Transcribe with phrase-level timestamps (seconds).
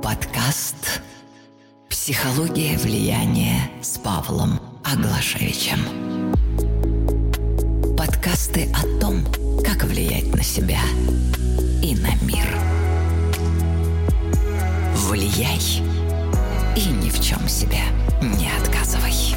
[0.00, 1.02] Подкаст
[1.88, 5.80] «Психология влияния» с Павлом Аглашевичем.
[7.96, 9.24] Подкасты о том,
[9.64, 10.78] как влиять на себя
[11.82, 12.46] и на мир.
[14.94, 15.58] Влияй
[16.76, 17.82] и ни в чем себе
[18.22, 19.34] не отказывай.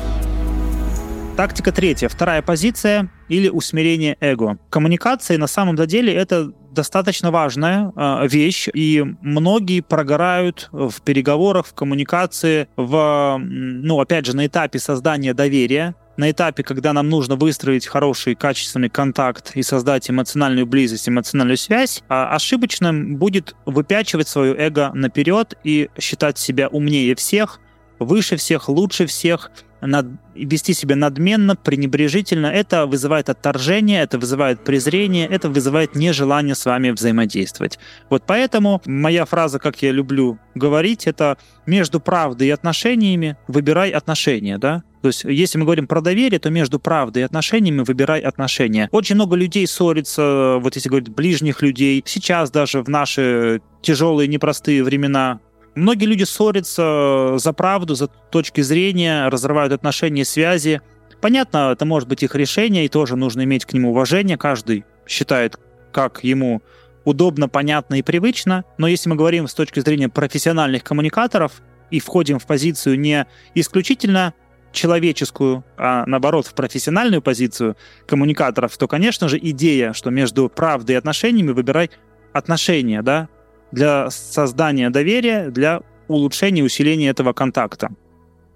[1.38, 4.60] Тактика третья, вторая позиция или усмирение эго.
[4.70, 11.74] Коммуникации на самом деле это достаточно важная э, вещь, и многие прогорают в переговорах, в
[11.74, 17.88] коммуникации, в, ну, опять же, на этапе создания доверия, на этапе, когда нам нужно выстроить
[17.88, 24.92] хороший, качественный контакт и создать эмоциональную близость, эмоциональную связь, а ошибочным будет выпячивать свое эго
[24.94, 27.60] наперед и считать себя умнее всех,
[28.00, 29.52] выше всех, лучше всех,
[29.82, 36.66] над, вести себя надменно, пренебрежительно, это вызывает отторжение, это вызывает презрение, это вызывает нежелание с
[36.66, 37.80] вами взаимодействовать.
[38.10, 44.58] Вот поэтому моя фраза, как я люблю говорить, это между правдой и отношениями выбирай отношения,
[44.58, 44.84] да?
[45.02, 48.88] То есть, если мы говорим про доверие, то между правдой и отношениями выбирай отношения.
[48.92, 54.84] Очень много людей ссорится, вот если говорить ближних людей, сейчас даже в наши тяжелые, непростые
[54.84, 55.40] времена
[55.76, 60.82] Многие люди ссорятся за правду, за точки зрения, разрывают отношения, связи.
[61.22, 64.38] Понятно, это может быть их решение, и тоже нужно иметь к нему уважение.
[64.38, 65.58] Каждый считает,
[65.94, 66.62] как ему
[67.06, 68.66] удобно, понятно и привычно.
[68.78, 73.26] Но если мы говорим с точки зрения профессиональных коммуникаторов и входим в позицию не
[73.56, 74.34] исключительно
[74.72, 77.76] человеческую, а наоборот в профессиональную позицию
[78.08, 81.92] коммуникаторов, то, конечно же, идея, что между правдой и отношениями выбирай
[82.34, 83.28] отношения, да,
[83.72, 87.90] для создания доверия, для улучшения и усиления этого контакта.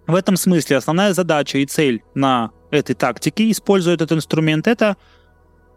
[0.07, 4.97] В этом смысле основная задача и цель на этой тактике, используя этот инструмент, это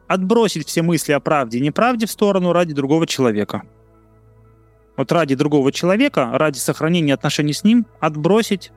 [0.07, 3.63] отбросить все мысли о правде и неправде в сторону ради другого человека.
[4.97, 8.73] Вот ради другого человека, ради сохранения отношений с ним, отбросить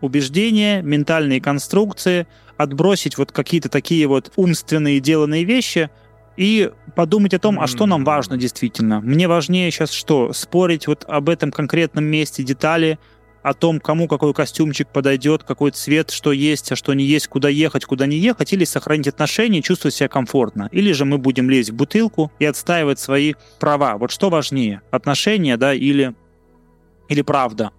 [0.00, 2.26] убеждения, ментальные конструкции,
[2.56, 5.90] отбросить вот какие-то такие вот умственные деланные вещи–
[6.38, 9.00] и подумать о том, а что нам важно действительно.
[9.00, 10.32] Мне важнее сейчас что?
[10.32, 12.98] Спорить вот об этом конкретном месте, детали,
[13.42, 17.48] о том, кому какой костюмчик подойдет, какой цвет, что есть, а что не есть, куда
[17.48, 20.68] ехать, куда не ехать, или сохранить отношения чувствовать себя комфортно.
[20.70, 23.96] Или же мы будем лезть в бутылку и отстаивать свои права.
[23.96, 26.14] Вот что важнее, отношения, да, или,
[27.08, 27.72] или правда?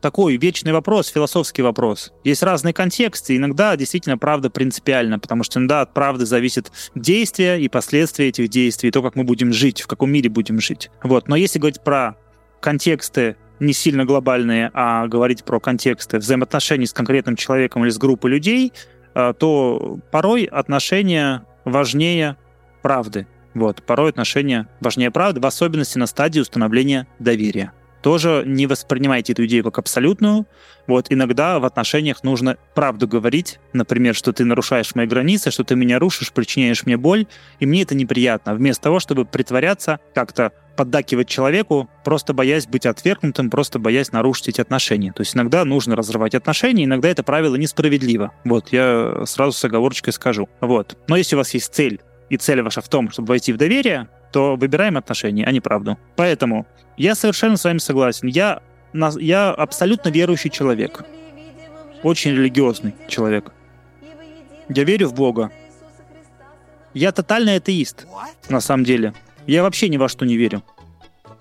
[0.00, 2.12] Такой вечный вопрос, философский вопрос.
[2.24, 3.36] Есть разные контексты.
[3.36, 8.90] Иногда действительно правда принципиальна, потому что иногда от правды зависит действие и последствия этих действий,
[8.90, 10.90] то, как мы будем жить, в каком мире будем жить.
[11.02, 11.28] Вот.
[11.28, 12.16] Но если говорить про
[12.60, 18.30] контексты не сильно глобальные, а говорить про контексты взаимоотношений с конкретным человеком или с группой
[18.30, 18.72] людей,
[19.14, 22.36] э, то порой отношения важнее
[22.82, 23.26] правды.
[23.54, 27.72] Вот, порой отношения важнее правды, в особенности на стадии установления доверия
[28.02, 30.46] тоже не воспринимайте эту идею как абсолютную.
[30.86, 35.76] Вот иногда в отношениях нужно правду говорить, например, что ты нарушаешь мои границы, что ты
[35.76, 37.26] меня рушишь, причиняешь мне боль,
[37.60, 38.54] и мне это неприятно.
[38.54, 44.60] Вместо того, чтобы притворяться, как-то поддакивать человеку, просто боясь быть отвергнутым, просто боясь нарушить эти
[44.60, 45.12] отношения.
[45.12, 48.32] То есть иногда нужно разрывать отношения, иногда это правило несправедливо.
[48.44, 50.48] Вот, я сразу с оговорочкой скажу.
[50.60, 50.96] Вот.
[51.08, 52.00] Но если у вас есть цель,
[52.30, 55.98] и цель ваша в том, чтобы войти в доверие, то выбираем отношения, а не правду.
[56.16, 56.66] Поэтому
[56.96, 58.28] я совершенно с вами согласен.
[58.28, 58.60] Я,
[58.92, 61.04] я абсолютно верующий человек.
[62.02, 63.52] Очень религиозный человек.
[64.68, 65.50] Я верю в Бога.
[66.94, 68.06] Я тотальный атеист,
[68.48, 69.14] на самом деле.
[69.46, 70.62] Я вообще ни во что не верю.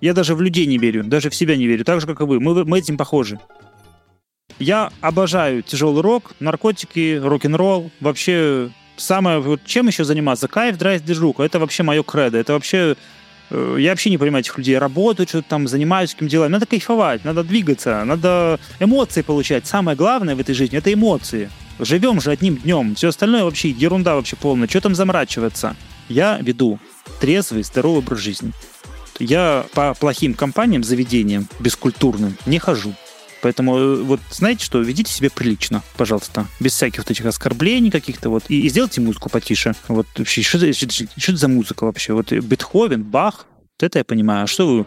[0.02, 2.24] Я даже в людей не верю, даже в себя не верю, так же, как и
[2.24, 2.40] вы.
[2.40, 3.40] Мы, мы этим похожи.
[4.60, 10.48] Я обожаю тяжелый рок, наркотики, рок-н-ролл, вообще самое, вот чем еще заниматься?
[10.48, 11.44] Кайф, драйв, движуха.
[11.44, 12.38] Это вообще мое кредо.
[12.38, 12.96] Это вообще...
[13.50, 14.78] Э, я вообще не понимаю этих людей.
[14.78, 16.52] Работают, что-то там занимаются каким делом.
[16.52, 19.66] Надо кайфовать, надо двигаться, надо эмоции получать.
[19.68, 21.50] Самое главное в этой жизни— это эмоции.
[21.80, 22.96] Живем же одним днем.
[22.96, 24.68] Все остальное вообще ерунда вообще полная.
[24.68, 25.76] Что там заморачиваться?
[26.10, 26.80] Я веду
[27.20, 28.52] трезвый, здоровый образ жизни.
[29.20, 32.94] Я по плохим компаниям, заведениям, бескультурным не хожу.
[33.42, 38.30] Поэтому э, вот знаете что, ведите себя прилично, пожалуйста, без всяких вот этих оскорблений каких-то
[38.30, 39.76] вот, и, и сделайте музыку потише.
[39.88, 42.14] Вот вообще, что, что, что, что это за музыка вообще?
[42.14, 44.46] Вот Бетховен, Бах, вот это я понимаю.
[44.46, 44.86] А что вы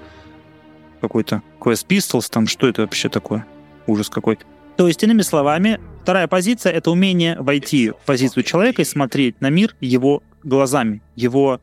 [1.01, 3.47] какой-то Quest Pistols, там что это вообще такое?
[3.87, 4.39] Ужас какой.
[4.77, 9.51] То есть, иными словами, вторая позиция— это умение войти в позицию человека и смотреть на
[9.51, 11.61] мир его глазами, его,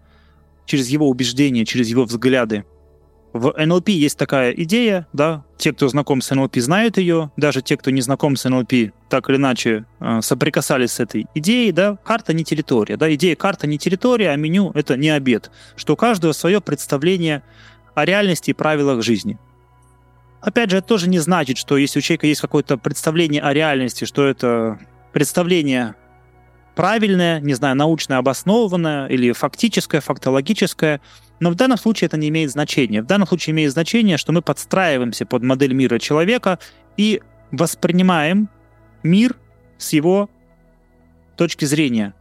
[0.65, 2.63] через его убеждения, через его взгляды.
[3.33, 7.77] В NLP есть такая идея, да, те, кто знаком с NLP, знают ее, даже те,
[7.77, 12.33] кто не знаком с NLP, так или иначе э, соприкасались с этой идеей, да, карта
[12.33, 16.31] не территория, да, идея карта не территория, а меню— это не обед, что у каждого
[16.31, 17.43] свое представление
[17.95, 19.37] о реальности и правилах жизни.
[20.41, 24.05] Опять же, это тоже не значит, что если у человека есть какое-то представление о реальности,
[24.05, 24.79] что это
[25.11, 25.95] представление
[26.77, 31.01] правильное, не знаю, научно обоснованное или фактическое, фактологическое,
[31.39, 33.01] но в данном случае это не имеет значения.
[33.01, 36.59] В данном случае имеет значение, что мы подстраиваемся под модель мира человека
[36.95, 37.21] и
[37.51, 38.47] воспринимаем
[39.01, 39.35] мир
[39.79, 40.29] с его
[41.35, 42.13] точки зрения.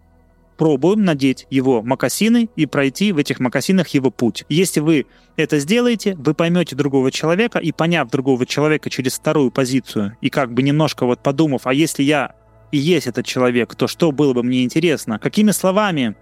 [0.57, 4.47] Пробуем надеть его мокасины и пройти в этих мокасинах его путь.
[4.49, 5.05] Если вы
[5.37, 10.55] это сделаете, вы поймете другого человека, и поняв другого человека через вторую позицию, и как
[10.55, 12.35] бы немножко вот подумав, а если я
[12.77, 15.19] и есть этот человек, то что было бы мне интересно?
[15.19, 16.15] Какими словами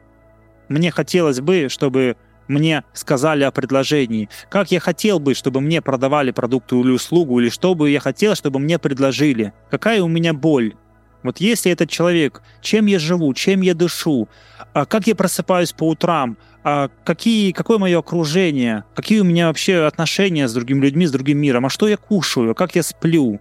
[0.69, 2.17] мне хотелось бы, чтобы
[2.47, 7.49] мне сказали о предложении, как я хотел бы, чтобы мне продавали продукты или услугу, или
[7.49, 10.75] что бы я хотел, чтобы мне предложили, какая у меня боль.
[11.23, 14.29] Вот если этот человек, чем я живу, чем я дышу,
[14.75, 19.87] а как я просыпаюсь по утрам, а какие, какое мое окружение, какие у меня вообще
[19.87, 23.41] отношения с другими людьми, с другим миром, а что я кушаю, как я сплю,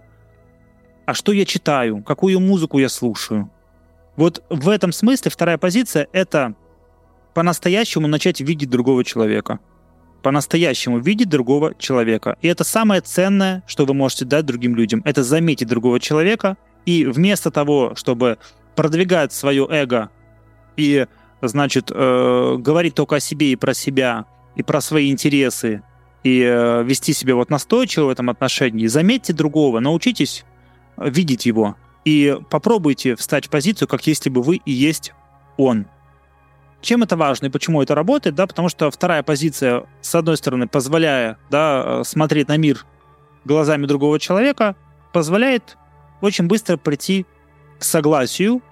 [1.06, 3.50] а что я читаю, какую музыку я слушаю.
[4.16, 6.54] Вот в этом смысле вторая позиция— это
[7.34, 9.58] по-настоящему начать видеть другого человека.
[10.22, 12.38] По-настоящему видеть другого человека.
[12.40, 15.02] И это самое ценное, что вы можете дать другим людям.
[15.04, 16.56] Это заметить другого человека,
[16.86, 18.38] и вместо того, чтобы
[18.74, 20.10] продвигать свое эго
[20.76, 21.06] и,
[21.42, 24.26] значит, э, говорить только о себе и про себя,
[24.56, 25.82] и про свои интересы,
[26.22, 30.44] и э, вести себя вот настойчиво в этом отношении, заметьте другого, научитесь
[30.96, 35.12] видеть его, и попробуйте встать в позицию, как если бы вы и есть
[35.56, 35.86] он.
[36.80, 38.36] Чем это важно и почему это работает?
[38.36, 42.84] Да, потому что вторая позиция, с одной стороны, позволяя да, смотреть на мир
[43.46, 44.76] глазами другого человека,
[45.12, 45.78] позволяет
[46.20, 47.24] очень быстро прийти
[47.78, 48.62] к согласию,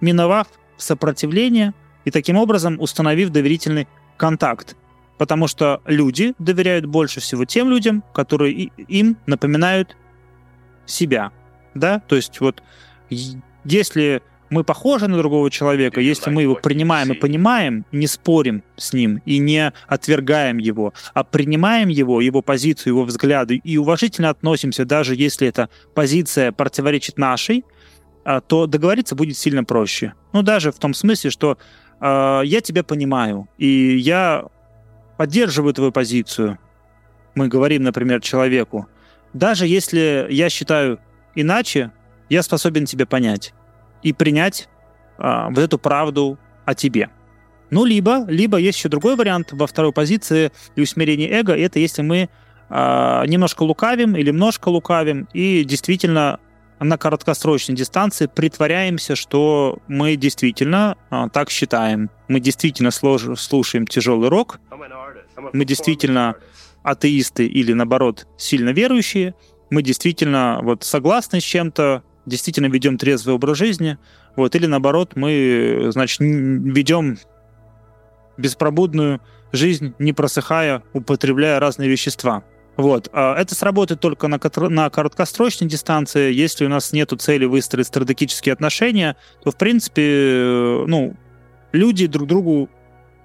[0.00, 1.72] миновав сопротивление
[2.04, 4.76] и таким образом установив доверительный контакт.
[5.16, 9.96] Потому что люди доверяют больше всего тем людям, которые им напоминают
[10.84, 11.32] себя.
[11.78, 12.00] Да?
[12.00, 12.62] То есть вот
[13.64, 18.92] если мы похожи на другого человека, если мы его принимаем и понимаем, не спорим с
[18.92, 24.84] ним и не отвергаем его, а принимаем его, его позицию, его взгляды и уважительно относимся,
[24.84, 27.64] даже если эта позиция противоречит нашей,
[28.24, 30.14] а, то договориться будет сильно проще.
[30.32, 31.58] Ну, даже в том смысле, что
[32.00, 34.44] э, я тебя понимаю, и я
[35.16, 36.58] поддерживаю твою позицию.
[37.34, 38.88] Мы говорим, например, человеку,
[39.32, 40.98] даже если я считаю
[41.36, 41.92] иначе,
[42.28, 43.54] я способен тебя понять
[44.02, 44.68] и принять
[45.18, 47.10] а, вот эту правду о тебе.
[47.70, 52.02] Ну, либо, либо есть еще другой вариант во второй позиции и усмирение эго, это если
[52.02, 52.28] мы
[52.68, 56.40] а, немножко лукавим или немножко лукавим и действительно
[56.78, 62.10] на короткосрочной дистанции притворяемся, что мы действительно а, так считаем.
[62.28, 63.22] Мы действительно слож...
[63.38, 64.60] слушаем тяжелый рок,
[65.52, 66.34] мы действительно
[66.82, 69.34] атеисты или, наоборот, сильно верующие,
[69.70, 73.98] мы действительно вот согласны с чем-то, действительно ведем трезвый образ жизни,
[74.36, 77.18] вот, или наоборот, мы, значит, ведем
[78.36, 79.20] беспробудную
[79.52, 82.44] жизнь, не просыхая, употребляя разные вещества.
[82.76, 83.08] Вот.
[83.12, 86.32] А это сработает только на, на короткосрочной дистанции.
[86.32, 91.16] Если у нас нет цели выстроить стратегические отношения, то, в принципе, ну,
[91.72, 92.68] люди друг другу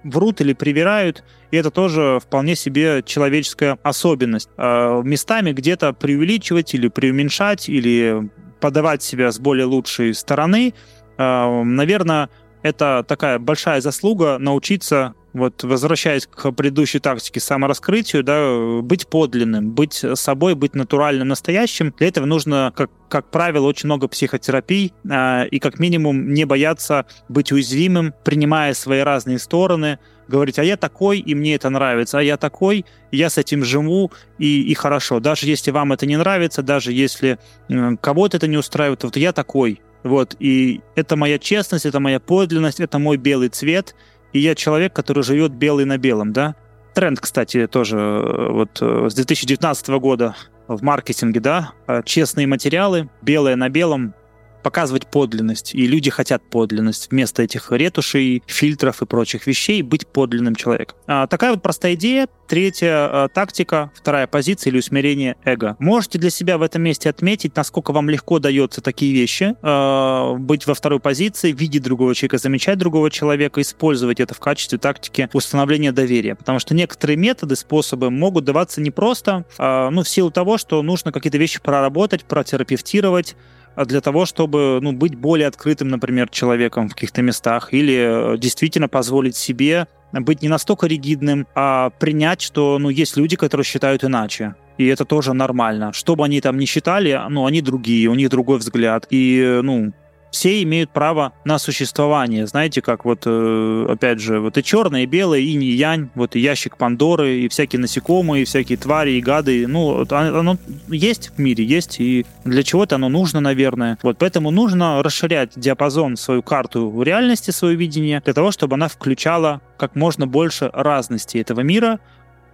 [0.04, 4.48] врут или привирают, и это тоже вполне себе человеческая особенность.
[4.56, 10.74] А местами где-то преувеличивать или преуменьшать, или подавать себя с более лучшей стороны.
[11.18, 12.30] А, Наверное,
[12.62, 20.04] это такая большая заслуга научиться вот возвращаясь к предыдущей тактике самораскрытию, да, быть подлинным, быть
[20.14, 21.94] собой, быть натуральным, настоящим.
[21.98, 27.06] Для этого нужно, как, как правило, очень много психотерапий э, и как минимум не бояться
[27.28, 29.98] быть уязвимым, принимая свои разные стороны,
[30.28, 34.12] говорить, а я такой, и мне это нравится, а я такой, я с этим живу,
[34.38, 35.20] и, и хорошо.
[35.20, 39.32] Даже если вам это не нравится, даже если э, кого-то это не устраивает, вот я
[39.32, 39.80] такой.
[40.02, 43.94] Вот, и это моя честность, это моя подлинность, это мой белый цвет,
[44.32, 46.54] и я человек, который живет белый на белом, да.
[46.94, 50.34] Тренд, кстати, тоже э, вот э, с 2019 года
[50.68, 51.72] в маркетинге, да,
[52.04, 54.14] честные материалы, белое на белом,
[54.62, 55.74] показывать подлинность.
[55.74, 57.10] И люди хотят подлинность.
[57.10, 60.96] Вместо этих ретушей, фильтров и прочих вещей быть подлинным человеком.
[61.06, 62.28] А, такая вот простая идея.
[62.48, 65.76] Третья а, тактика, вторая позиция или усмирение эго.
[65.78, 69.54] Можете для себя в этом месте отметить, насколько вам легко дается такие вещи.
[69.62, 74.78] А, быть во второй позиции, видеть другого человека, замечать другого человека, использовать это в качестве
[74.78, 76.34] тактики установления доверия.
[76.34, 80.82] Потому что некоторые методы, способы могут даваться не просто, а, ну, в силу того, что
[80.82, 83.36] нужно какие-то вещи проработать, протерапевтировать,
[83.76, 88.88] для того, чтобы ну, быть более открытым, например, человеком в каких-то местах, или э, действительно
[88.88, 94.54] позволить себе быть не настолько ригидным, а принять, что ну, есть люди, которые считают иначе.
[94.78, 95.92] И это тоже нормально.
[95.92, 99.06] Что бы они там ни считали, ну, они другие, у них другой взгляд.
[99.10, 99.92] И, ну,
[100.32, 102.46] все имеют право на существование.
[102.46, 106.34] Знаете, как вот, э, опять же, вот и черное, и белое, и не янь, вот
[106.34, 109.66] и ящик Пандоры, и всякие насекомые, и всякие твари, и гады.
[109.68, 110.56] Ну, оно
[110.88, 113.98] есть в мире, есть, и для чего-то оно нужно, наверное.
[114.02, 119.60] Вот поэтому нужно расширять диапазон, свою карту реальности, свое видение, для того, чтобы она включала
[119.76, 122.00] как можно больше разности этого мира,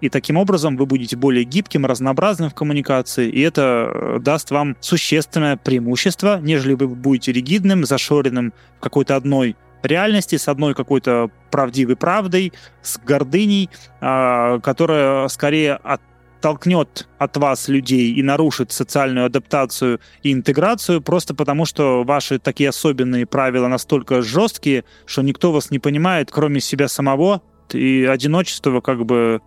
[0.01, 4.77] и таким образом вы будете более гибким, разнообразным в коммуникации, и это э, даст вам
[4.81, 11.97] существенное преимущество, нежели вы будете ригидным, зашоренным в какой-то одной реальности, с одной какой-то правдивой
[11.97, 12.53] правдой,
[12.83, 21.01] с гордыней, а, которая скорее оттолкнет от вас людей и нарушит социальную адаптацию и интеграцию,
[21.01, 26.61] просто потому что ваши такие особенные правила настолько жесткие, что никто вас не понимает, кроме
[26.61, 27.43] себя самого,
[27.75, 29.41] и одиночество как бы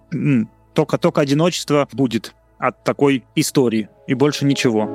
[0.73, 4.85] только только одиночество будет от такой истории и больше ничего.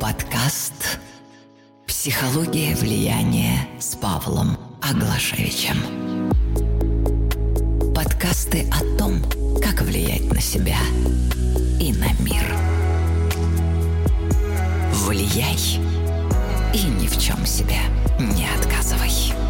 [0.00, 1.00] Подкаст
[1.86, 5.76] «Психология влияния» с Павлом Аглашевичем.
[7.94, 9.22] Подкасты о том,
[9.62, 10.78] как влиять на себя
[11.80, 12.44] и на мир.
[14.92, 15.56] Влияй
[16.74, 17.78] и ни в чем себе
[18.18, 19.45] не отказывай.